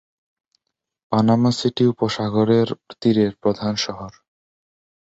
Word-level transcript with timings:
Panama 1.11 1.51
City 1.51 1.83
উপসাগরের 1.91 2.67
তীরের 3.01 3.31
প্রধান 3.41 3.73
শহর। 3.85 4.11